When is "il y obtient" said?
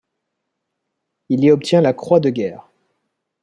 1.29-1.79